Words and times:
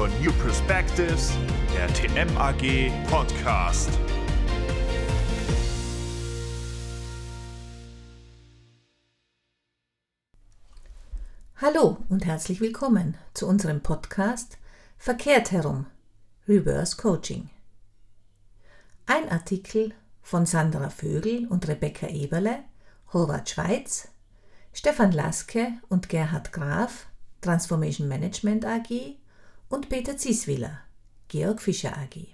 von 0.00 0.10
New 0.22 0.32
Perspectives, 0.32 1.30
der 1.74 1.86
TMAG 1.92 2.90
Podcast. 3.10 3.90
Hallo 11.56 11.98
und 12.08 12.24
herzlich 12.24 12.62
willkommen 12.62 13.18
zu 13.34 13.46
unserem 13.46 13.82
Podcast 13.82 14.56
Verkehrt 14.96 15.52
herum 15.52 15.84
Reverse 16.48 16.96
Coaching. 16.96 17.50
Ein 19.04 19.28
Artikel 19.28 19.92
von 20.22 20.46
Sandra 20.46 20.88
Vögel 20.88 21.46
und 21.46 21.68
Rebecca 21.68 22.06
Eberle, 22.06 22.60
Horvath 23.12 23.50
Schweiz, 23.50 24.08
Stefan 24.72 25.12
Laske 25.12 25.74
und 25.90 26.08
Gerhard 26.08 26.54
Graf, 26.54 27.06
Transformation 27.42 28.08
Management 28.08 28.64
AG 28.64 29.19
und 29.70 29.88
Peter 29.88 30.16
Zieswiller, 30.18 30.80
Georg 31.28 31.62
Fischer 31.62 31.96
AG. 31.96 32.26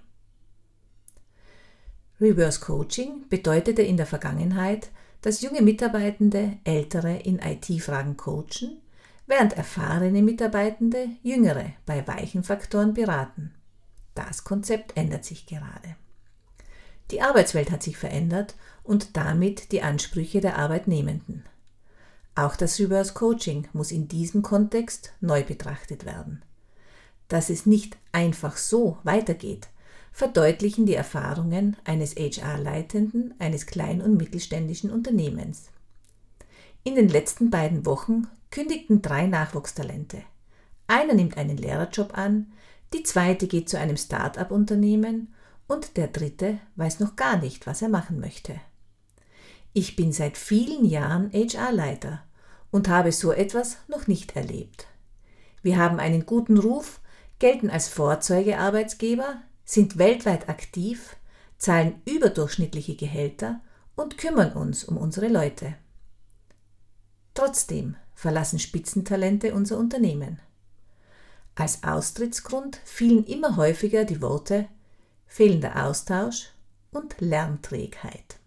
Reverse 2.19 2.61
Coaching 2.61 3.29
bedeutete 3.29 3.83
in 3.83 3.99
der 3.99 4.07
Vergangenheit, 4.07 4.91
dass 5.21 5.43
junge 5.43 5.61
Mitarbeitende 5.61 6.57
ältere 6.65 7.17
in 7.19 7.39
IT-Fragen 7.39 8.17
coachen 8.17 8.81
während 9.27 9.53
erfahrene 9.53 10.23
Mitarbeitende 10.23 11.11
Jüngere 11.23 11.73
bei 11.85 12.07
weichen 12.07 12.43
Faktoren 12.43 12.95
beraten. 12.95 13.55
Das 14.15 14.45
Konzept 14.45 14.97
ändert 14.97 15.25
sich 15.25 15.47
gerade. 15.47 15.97
Die 17.11 17.21
Arbeitswelt 17.21 17.71
hat 17.71 17.83
sich 17.83 17.99
verändert 17.99 18.55
und 18.83 19.17
damit 19.17 19.73
die 19.73 19.83
Ansprüche 19.83 20.41
der 20.41 20.59
Arbeitnehmenden. 20.59 21.45
Auch 22.35 22.57
das 22.57 22.79
Reverse 22.79 23.13
Coaching 23.13 23.69
muss 23.73 23.91
in 23.91 24.09
diesem 24.09 24.43
Kontext 24.43 25.13
neu 25.21 25.43
betrachtet 25.43 26.07
werden. 26.07 26.43
Dass 27.29 27.51
es 27.51 27.67
nicht 27.67 27.97
einfach 28.13 28.57
so 28.57 28.99
weitergeht, 29.03 29.69
verdeutlichen 30.13 30.87
die 30.87 30.95
Erfahrungen 30.95 31.77
eines 31.85 32.15
HR-Leitenden 32.17 33.35
eines 33.39 33.67
kleinen 33.67 34.01
und 34.01 34.17
mittelständischen 34.17 34.91
Unternehmens. 34.91 35.71
In 36.85 36.95
den 36.95 37.09
letzten 37.09 37.51
beiden 37.51 37.85
Wochen 37.85 38.29
kündigten 38.51 39.03
drei 39.03 39.27
Nachwuchstalente. 39.27 40.23
Einer 40.87 41.15
nimmt 41.15 41.37
einen 41.37 41.57
Lehrerjob 41.57 42.17
an, 42.17 42.53
die 42.95 43.03
zweite 43.03 43.47
geht 43.49 43.69
zu 43.69 43.79
einem 43.79 43.97
Start-up-Unternehmen 43.97 45.35
und 45.67 45.97
der 45.97 46.09
dritte 46.09 46.59
weiß 46.77 47.01
noch 47.01 47.17
gar 47.17 47.37
nicht, 47.39 47.67
was 47.67 47.83
er 47.83 47.89
machen 47.89 48.21
möchte. 48.21 48.61
Ich 49.73 49.97
bin 49.97 50.13
seit 50.13 50.39
vielen 50.39 50.87
Jahren 50.87 51.31
HR-Leiter 51.33 52.23
und 52.71 52.89
habe 52.89 53.13
so 53.13 53.33
etwas 53.33 53.79
noch 53.89 54.07
nicht 54.07 54.37
erlebt. 54.37 54.87
Wir 55.63 55.77
haben 55.77 55.99
einen 55.99 56.25
guten 56.25 56.57
Ruf, 56.57 57.01
gelten 57.39 57.71
als 57.71 57.89
Vorzeugearbeitsgeber, 57.89 59.43
sind 59.65 59.99
weltweit 59.99 60.49
aktiv, 60.49 61.17
zahlen 61.59 62.01
überdurchschnittliche 62.05 62.97
Gehälter 62.97 63.61
und 63.95 64.19
kümmern 64.19 64.53
uns 64.53 64.85
um 64.85 64.97
unsere 64.97 65.29
Leute. 65.29 65.75
Trotzdem 67.35 67.97
verlassen 68.15 68.59
Spitzentalente 68.59 69.55
unser 69.55 69.79
Unternehmen. 69.79 70.41
Als 71.55 71.83
Austrittsgrund 71.83 72.81
fielen 72.85 73.25
immer 73.25 73.57
häufiger 73.57 74.05
die 74.05 74.23
Worte 74.23 74.69
fehlender 75.27 75.85
Austausch 75.85 76.51
und 76.93 77.17
Lernträgheit. 77.21 78.39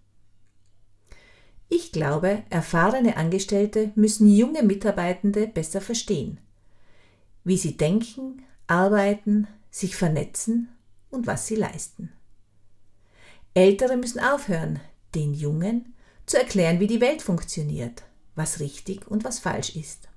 Ich 1.68 1.92
glaube, 1.92 2.44
erfahrene 2.50 3.18
Angestellte 3.18 3.92
müssen 3.96 4.28
junge 4.28 4.64
Mitarbeitende 4.64 5.48
besser 5.48 5.82
verstehen, 5.82 6.40
wie 7.44 7.58
sie 7.58 7.78
denken, 7.78 8.44
arbeiten, 8.70 9.48
sich 9.72 9.96
vernetzen 9.96 10.70
und 11.10 11.28
was 11.28 11.48
sie 11.48 11.56
leisten. 11.56 12.12
Ältere 13.54 13.98
müssen 13.98 14.20
aufhören, 14.20 14.80
den 15.16 15.34
Jungen 15.34 15.94
zu 16.26 16.38
erklären, 16.38 16.80
wie 16.80 16.88
die 16.88 17.02
Welt 17.02 17.22
funktioniert 17.22 18.04
was 18.40 18.60
richtig 18.60 19.06
und 19.08 19.24
was 19.24 19.38
falsch 19.38 19.76
ist. 19.76 20.08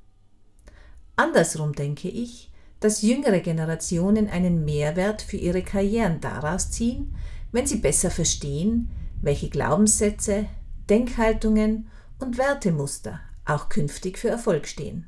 Andersrum 1.17 1.75
denke 1.75 2.09
ich, 2.09 2.51
dass 2.81 3.03
jüngere 3.03 3.41
Generationen 3.41 4.29
einen 4.31 4.65
Mehrwert 4.65 5.21
für 5.21 5.37
ihre 5.37 5.63
Karrieren 5.63 6.21
daraus 6.21 6.71
ziehen, 6.71 7.15
wenn 7.51 7.67
sie 7.67 7.77
besser 7.77 8.11
verstehen, 8.11 8.91
welche 9.21 9.51
Glaubenssätze, 9.51 10.47
Denkhaltungen 10.89 11.89
und 12.19 12.39
Wertemuster 12.39 13.21
auch 13.45 13.69
künftig 13.69 14.19
für 14.19 14.29
Erfolg 14.29 14.67
stehen. 14.67 15.07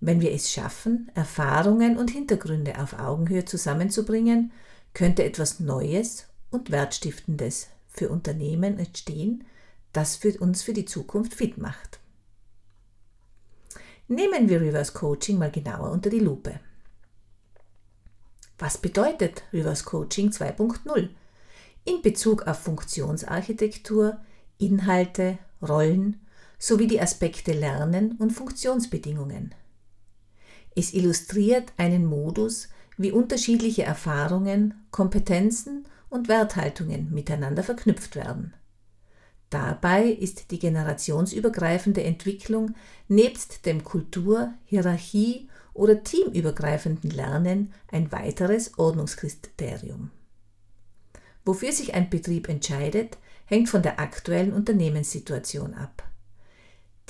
Wenn 0.00 0.20
wir 0.20 0.32
es 0.32 0.52
schaffen, 0.52 1.10
Erfahrungen 1.14 1.96
und 1.96 2.10
Hintergründe 2.10 2.80
auf 2.80 2.98
Augenhöhe 2.98 3.44
zusammenzubringen, 3.44 4.52
könnte 4.94 5.24
etwas 5.24 5.60
Neues 5.60 6.26
und 6.50 6.70
Wertstiftendes 6.70 7.68
für 7.88 8.08
Unternehmen 8.08 8.78
entstehen, 8.78 9.44
das 9.92 10.16
für 10.16 10.38
uns 10.38 10.62
für 10.62 10.72
die 10.72 10.84
Zukunft 10.84 11.34
fit 11.34 11.58
macht. 11.58 11.98
Nehmen 14.06 14.48
wir 14.48 14.60
Reverse 14.60 14.92
Coaching 14.92 15.38
mal 15.38 15.50
genauer 15.50 15.90
unter 15.90 16.10
die 16.10 16.20
Lupe. 16.20 16.60
Was 18.58 18.78
bedeutet 18.78 19.42
Reverse 19.52 19.84
Coaching 19.84 20.30
2.0 20.30 21.08
in 21.84 22.02
Bezug 22.02 22.46
auf 22.46 22.58
Funktionsarchitektur, 22.58 24.18
Inhalte, 24.58 25.38
Rollen 25.60 26.20
sowie 26.58 26.86
die 26.86 27.00
Aspekte 27.00 27.52
Lernen 27.52 28.12
und 28.12 28.32
Funktionsbedingungen? 28.32 29.54
Es 30.78 30.94
illustriert 30.94 31.72
einen 31.76 32.06
Modus, 32.06 32.68
wie 32.96 33.10
unterschiedliche 33.10 33.82
Erfahrungen, 33.82 34.74
Kompetenzen 34.92 35.88
und 36.08 36.28
Werthaltungen 36.28 37.12
miteinander 37.12 37.64
verknüpft 37.64 38.14
werden. 38.14 38.54
Dabei 39.50 40.04
ist 40.04 40.52
die 40.52 40.60
generationsübergreifende 40.60 42.04
Entwicklung 42.04 42.76
nebst 43.08 43.66
dem 43.66 43.82
Kultur-, 43.82 44.54
Hierarchie- 44.66 45.48
oder 45.74 46.04
teamübergreifenden 46.04 47.10
Lernen 47.10 47.72
ein 47.90 48.12
weiteres 48.12 48.78
Ordnungskriterium. 48.78 50.12
Wofür 51.44 51.72
sich 51.72 51.94
ein 51.94 52.08
Betrieb 52.08 52.48
entscheidet, 52.48 53.18
hängt 53.46 53.68
von 53.68 53.82
der 53.82 53.98
aktuellen 53.98 54.52
Unternehmenssituation 54.52 55.74
ab. 55.74 56.07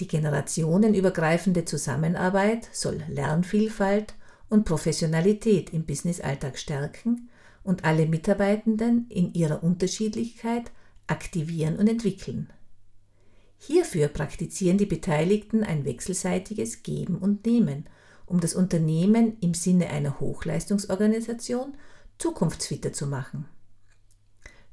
Die 0.00 0.06
generationenübergreifende 0.06 1.64
Zusammenarbeit 1.64 2.68
soll 2.72 3.02
Lernvielfalt 3.08 4.14
und 4.48 4.64
Professionalität 4.64 5.72
im 5.72 5.84
Businessalltag 5.84 6.58
stärken 6.58 7.28
und 7.64 7.84
alle 7.84 8.06
Mitarbeitenden 8.06 9.06
in 9.08 9.34
ihrer 9.34 9.62
Unterschiedlichkeit 9.62 10.70
aktivieren 11.06 11.76
und 11.76 11.88
entwickeln. 11.88 12.52
Hierfür 13.58 14.08
praktizieren 14.08 14.78
die 14.78 14.86
Beteiligten 14.86 15.64
ein 15.64 15.84
wechselseitiges 15.84 16.84
Geben 16.84 17.18
und 17.18 17.44
Nehmen, 17.44 17.86
um 18.24 18.40
das 18.40 18.54
Unternehmen 18.54 19.36
im 19.40 19.54
Sinne 19.54 19.88
einer 19.88 20.20
Hochleistungsorganisation 20.20 21.76
zukunftsfitter 22.18 22.92
zu 22.92 23.06
machen. 23.06 23.46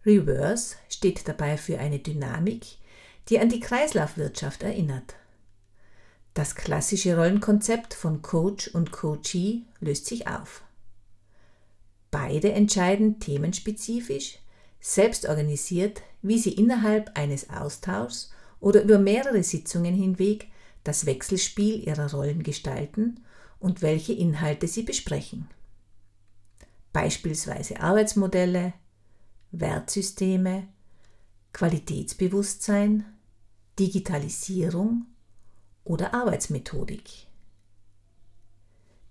Reverse 0.05 0.75
steht 0.87 1.27
dabei 1.27 1.57
für 1.57 1.79
eine 1.79 1.97
Dynamik, 1.97 2.77
die 3.29 3.39
an 3.39 3.49
die 3.49 3.59
Kreislaufwirtschaft 3.59 4.63
erinnert. 4.63 5.15
Das 6.33 6.55
klassische 6.55 7.15
Rollenkonzept 7.15 7.93
von 7.93 8.21
Coach 8.21 8.67
und 8.67 8.91
Coachee 8.91 9.63
löst 9.79 10.05
sich 10.05 10.27
auf. 10.27 10.63
Beide 12.11 12.51
entscheiden 12.51 13.19
themenspezifisch, 13.19 14.39
selbst 14.79 15.25
organisiert, 15.27 16.01
wie 16.21 16.37
sie 16.37 16.53
innerhalb 16.53 17.17
eines 17.17 17.49
Austauschs 17.49 18.31
oder 18.59 18.83
über 18.83 18.99
mehrere 18.99 19.43
Sitzungen 19.43 19.95
hinweg 19.95 20.47
das 20.83 21.05
Wechselspiel 21.05 21.87
ihrer 21.87 22.11
Rollen 22.11 22.43
gestalten 22.43 23.23
und 23.59 23.81
welche 23.81 24.13
Inhalte 24.13 24.67
sie 24.67 24.83
besprechen. 24.83 25.47
Beispielsweise 26.93 27.79
Arbeitsmodelle, 27.79 28.73
Wertsysteme, 29.51 30.67
Qualitätsbewusstsein, 31.53 33.05
Digitalisierung 33.79 35.05
oder 35.83 36.13
Arbeitsmethodik. 36.13 37.27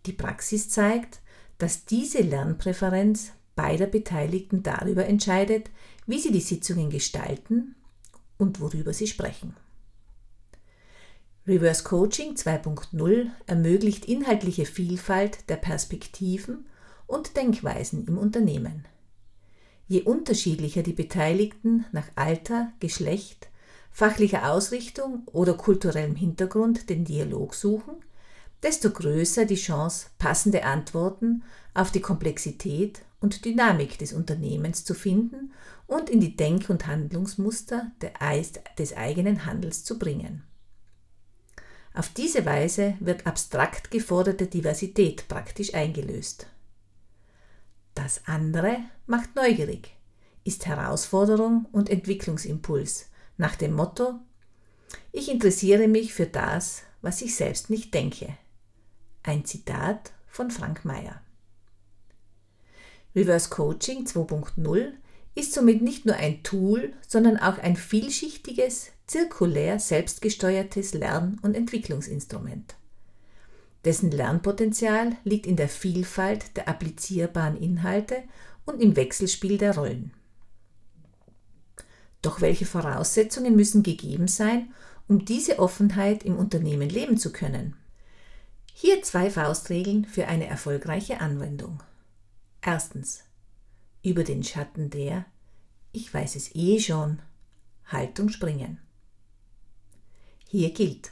Die 0.07 0.13
Praxis 0.13 0.69
zeigt, 0.69 1.21
dass 1.59 1.85
diese 1.85 2.21
Lernpräferenz 2.21 3.33
beider 3.57 3.87
Beteiligten 3.87 4.63
darüber 4.63 5.07
entscheidet, 5.07 5.71
wie 6.07 6.19
sie 6.19 6.33
die 6.33 6.41
Sitzungen 6.41 6.91
gestalten 6.91 7.75
und 8.37 8.61
worüber 8.61 8.93
sie 8.93 9.07
sprechen. 9.07 9.55
Reverse 11.47 11.85
Coaching 11.85 12.35
2.0 12.35 13.31
ermöglicht 13.47 14.07
inhaltliche 14.07 14.65
Vielfalt 14.65 15.49
der 15.51 15.57
Perspektiven 15.57 16.67
und 17.07 17.37
Denkweisen 17.37 18.07
im 18.07 18.17
Unternehmen. 18.17 18.87
Je 19.87 20.03
unterschiedlicher 20.03 20.83
die 20.83 20.95
Beteiligten 20.95 21.85
nach 21.93 22.09
Alter, 22.15 22.73
Geschlecht, 22.81 23.49
fachlicher 23.95 24.51
Ausrichtung 24.51 25.23
oder 25.27 25.55
kulturellem 25.55 26.17
Hintergrund 26.17 26.91
den 26.91 27.05
Dialog 27.05 27.55
suchen, 27.55 27.95
desto 28.61 28.91
größer 28.91 29.45
die 29.45 29.55
Chance, 29.55 30.09
passende 30.19 30.65
Antworten 30.65 31.45
auf 31.75 31.93
die 31.93 32.01
Komplexität 32.01 33.03
und 33.21 33.45
Dynamik 33.45 33.97
des 33.99 34.13
Unternehmens 34.13 34.85
zu 34.85 34.95
finden 34.95 35.53
und 35.87 36.11
in 36.11 36.21
die 36.21 36.37
Denk- 36.37 36.71
und 36.71 36.89
Handlungsmuster 36.89 37.93
des 38.79 38.97
eigenen 38.97 39.47
Handels 39.47 39.85
zu 39.85 39.97
bringen. 39.97 40.43
Auf 41.95 42.09
diese 42.09 42.45
Weise 42.45 42.95
wird 42.99 43.29
abstrakt 43.29 43.93
geforderte 43.93 44.49
Diversität 44.49 45.29
praktisch 45.29 45.73
eingelöst. 45.73 46.49
Das 47.95 48.23
andere 48.27 48.79
macht 49.07 49.37
neugierig, 49.37 49.95
ist 50.43 50.67
Herausforderung 50.67 51.67
und 51.71 51.89
Entwicklungsimpuls 51.89 53.07
nach 53.37 53.57
dem 53.57 53.73
Motto 53.73 54.21
Ich 55.13 55.31
interessiere 55.31 55.89
mich 55.89 56.15
für 56.15 56.27
das, 56.27 56.83
was 57.03 57.23
ich 57.23 57.37
selbst 57.37 57.71
nicht 57.71 57.93
denke. 57.95 58.37
Ein 59.23 59.45
Zitat 59.45 60.13
von 60.27 60.51
Frank 60.51 60.85
Mayer. 60.85 61.21
Reverse 63.15 63.49
Coaching 63.49 64.07
2.0 64.07 64.93
ist 65.35 65.53
somit 65.53 65.83
nicht 65.83 66.07
nur 66.07 66.17
ein 66.17 66.43
Tool, 66.43 66.93
sondern 67.07 67.37
auch 67.39 67.59
ein 67.59 67.77
vielschichtiges, 67.77 68.91
zirkulär 69.07 69.79
selbstgesteuertes 69.79 70.95
Lern- 70.95 71.39
und 71.43 71.55
Entwicklungsinstrument. 71.55 72.75
Dessen 73.85 74.11
Lernpotenzial 74.11 75.17
liegt 75.25 75.47
in 75.47 75.57
der 75.57 75.69
Vielfalt 75.69 76.57
der 76.57 76.69
applizierbaren 76.69 77.57
Inhalte 77.57 78.23
und 78.65 78.81
im 78.81 78.97
Wechselspiel 78.97 79.59
der 79.59 79.77
Rollen. 79.77 80.13
Doch 82.25 82.41
welche 82.41 82.65
Voraussetzungen 82.65 83.55
müssen 83.55 83.83
gegeben 83.83 84.29
sein, 84.29 84.73
um 85.09 85.27
diese 85.27 85.59
Offenheit 85.59 86.23
im 86.23 86.39
Unternehmen 86.39 86.89
leben 86.89 87.19
zu 87.19 87.31
können? 87.31 87.77
Hier 88.73 89.03
zwei 89.03 89.31
Faustregeln 89.31 90.07
für 90.07 90.27
eine 90.27 90.47
erfolgreiche 90.47 91.21
Anwendung. 91.21 91.83
Erstens. 92.63 93.25
Über 94.03 94.25
den 94.25 94.43
Schatten 94.43 94.89
der 94.89 95.27
Ich 95.93 96.13
weiß 96.15 96.37
es 96.37 96.55
eh 96.55 96.81
schon 96.81 97.21
Haltung 97.87 98.31
springen. 98.31 98.79
Hier 100.49 100.73
gilt, 100.73 101.11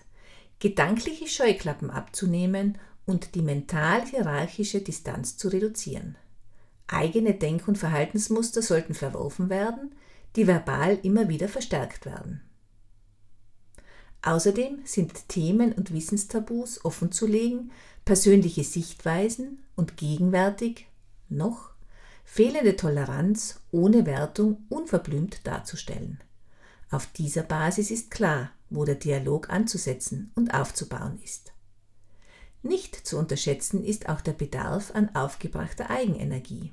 gedankliche 0.60 1.28
Scheuklappen 1.28 1.90
abzunehmen 1.90 2.78
und 3.04 3.34
die 3.34 3.42
mental-hierarchische 3.42 4.80
Distanz 4.80 5.36
zu 5.36 5.48
reduzieren. 5.48 6.16
Eigene 6.86 7.34
Denk- 7.34 7.68
und 7.68 7.76
Verhaltensmuster 7.76 8.62
sollten 8.62 8.94
verworfen 8.94 9.50
werden, 9.50 9.94
die 10.36 10.46
verbal 10.46 10.98
immer 11.02 11.28
wieder 11.28 11.48
verstärkt 11.48 12.06
werden. 12.06 12.42
Außerdem 14.22 14.80
sind 14.84 15.28
Themen 15.28 15.72
und 15.72 15.92
Wissenstabus 15.92 16.84
offenzulegen, 16.84 17.72
persönliche 18.04 18.64
Sichtweisen 18.64 19.62
und 19.74 19.96
gegenwärtig 19.96 20.86
noch 21.28 21.70
fehlende 22.24 22.76
Toleranz 22.76 23.60
ohne 23.72 24.06
Wertung 24.06 24.64
unverblümt 24.68 25.46
darzustellen. 25.46 26.20
Auf 26.90 27.06
dieser 27.06 27.42
Basis 27.42 27.90
ist 27.90 28.10
klar, 28.10 28.50
wo 28.70 28.84
der 28.84 28.94
Dialog 28.94 29.50
anzusetzen 29.50 30.30
und 30.34 30.54
aufzubauen 30.54 31.18
ist. 31.22 31.52
Nicht 32.62 32.94
zu 32.94 33.18
unterschätzen 33.18 33.84
ist 33.84 34.08
auch 34.08 34.20
der 34.20 34.34
Bedarf 34.34 34.92
an 34.94 35.14
aufgebrachter 35.14 35.90
Eigenenergie. 35.90 36.72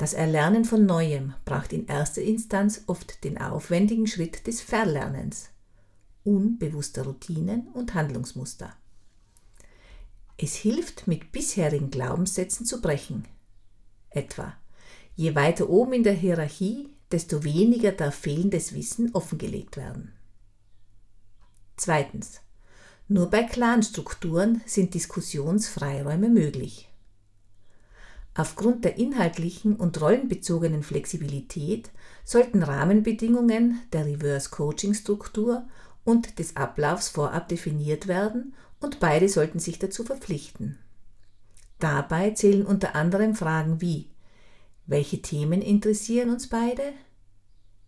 Das 0.00 0.14
Erlernen 0.14 0.64
von 0.64 0.86
Neuem 0.86 1.34
braucht 1.44 1.74
in 1.74 1.86
erster 1.86 2.22
Instanz 2.22 2.84
oft 2.86 3.22
den 3.22 3.36
aufwendigen 3.36 4.06
Schritt 4.06 4.46
des 4.46 4.62
Verlernens, 4.62 5.50
unbewusster 6.24 7.02
Routinen 7.02 7.68
und 7.74 7.92
Handlungsmuster. 7.92 8.74
Es 10.38 10.54
hilft, 10.54 11.06
mit 11.06 11.32
bisherigen 11.32 11.90
Glaubenssätzen 11.90 12.64
zu 12.64 12.80
brechen. 12.80 13.28
Etwa, 14.08 14.54
je 15.16 15.34
weiter 15.34 15.68
oben 15.68 15.92
in 15.92 16.02
der 16.02 16.14
Hierarchie, 16.14 16.88
desto 17.12 17.44
weniger 17.44 17.92
darf 17.92 18.14
fehlendes 18.14 18.72
Wissen 18.72 19.14
offengelegt 19.14 19.76
werden. 19.76 20.14
Zweitens. 21.76 22.40
Nur 23.06 23.28
bei 23.28 23.42
Clanstrukturen 23.42 24.62
sind 24.64 24.94
Diskussionsfreiräume 24.94 26.30
möglich. 26.30 26.89
Aufgrund 28.34 28.84
der 28.84 28.96
inhaltlichen 28.96 29.76
und 29.76 30.00
rollenbezogenen 30.00 30.82
Flexibilität 30.82 31.90
sollten 32.24 32.62
Rahmenbedingungen 32.62 33.80
der 33.92 34.06
Reverse 34.06 34.50
Coaching 34.50 34.94
Struktur 34.94 35.66
und 36.04 36.38
des 36.38 36.56
Ablaufs 36.56 37.08
vorab 37.08 37.48
definiert 37.48 38.06
werden 38.06 38.54
und 38.80 39.00
beide 39.00 39.28
sollten 39.28 39.58
sich 39.58 39.78
dazu 39.78 40.04
verpflichten. 40.04 40.78
Dabei 41.78 42.30
zählen 42.30 42.64
unter 42.64 42.94
anderem 42.94 43.34
Fragen 43.34 43.80
wie 43.80 44.10
welche 44.90 45.22
Themen 45.22 45.62
interessieren 45.62 46.30
uns 46.30 46.48
beide? 46.48 46.82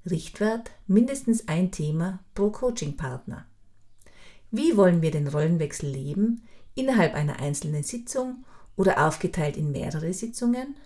Richtwert 0.08 0.70
mindestens 0.86 1.48
ein 1.48 1.72
Thema 1.72 2.20
pro 2.32 2.50
Coachingpartner. 2.50 3.44
Wie 4.52 4.76
wollen 4.76 5.02
wir 5.02 5.10
den 5.10 5.26
Rollenwechsel 5.26 5.90
leben? 5.90 6.44
Innerhalb 6.76 7.14
einer 7.14 7.40
einzelnen 7.40 7.82
Sitzung 7.82 8.44
oder 8.76 9.06
aufgeteilt 9.06 9.56
in 9.56 9.72
mehrere 9.72 10.12
Sitzungen? 10.12 10.76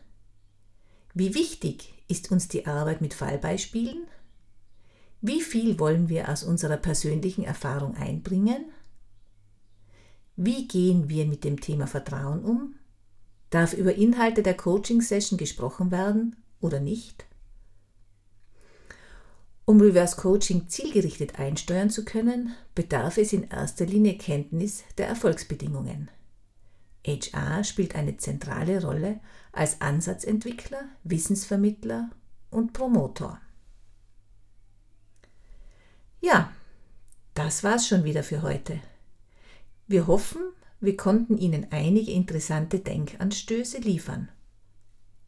Wie 1.14 1.34
wichtig 1.34 1.94
ist 2.08 2.30
uns 2.30 2.48
die 2.48 2.66
Arbeit 2.66 3.00
mit 3.00 3.14
Fallbeispielen? 3.14 4.06
Wie 5.20 5.40
viel 5.40 5.78
wollen 5.78 6.08
wir 6.08 6.28
aus 6.28 6.42
unserer 6.42 6.76
persönlichen 6.76 7.44
Erfahrung 7.44 7.96
einbringen? 7.96 8.66
Wie 10.36 10.68
gehen 10.68 11.08
wir 11.08 11.24
mit 11.26 11.44
dem 11.44 11.60
Thema 11.60 11.86
Vertrauen 11.86 12.44
um? 12.44 12.74
Darf 13.50 13.72
über 13.72 13.94
Inhalte 13.94 14.42
der 14.42 14.54
Coaching-Session 14.54 15.38
gesprochen 15.38 15.90
werden 15.90 16.36
oder 16.60 16.80
nicht? 16.80 17.24
Um 19.64 19.80
Reverse 19.80 20.16
Coaching 20.16 20.68
zielgerichtet 20.68 21.40
einsteuern 21.40 21.90
zu 21.90 22.04
können, 22.04 22.54
bedarf 22.74 23.18
es 23.18 23.32
in 23.32 23.48
erster 23.48 23.86
Linie 23.86 24.16
Kenntnis 24.16 24.84
der 24.98 25.08
Erfolgsbedingungen. 25.08 26.10
HR 27.06 27.62
spielt 27.64 27.94
eine 27.94 28.16
zentrale 28.16 28.82
Rolle 28.82 29.20
als 29.52 29.80
Ansatzentwickler, 29.80 30.82
Wissensvermittler 31.04 32.10
und 32.50 32.72
Promotor. 32.72 33.40
Ja, 36.20 36.52
das 37.34 37.62
war's 37.62 37.86
schon 37.86 38.04
wieder 38.04 38.22
für 38.22 38.42
heute. 38.42 38.80
Wir 39.86 40.06
hoffen, 40.06 40.42
wir 40.80 40.96
konnten 40.96 41.38
Ihnen 41.38 41.68
einige 41.70 42.10
interessante 42.10 42.80
Denkanstöße 42.80 43.78
liefern. 43.78 44.28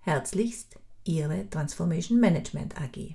Herzlichst 0.01 0.79
Ihre 1.05 1.49
Transformation 1.49 2.19
Management 2.19 2.81
AG. 2.81 3.15